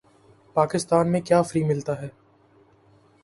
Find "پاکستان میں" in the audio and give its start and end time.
0.55-1.21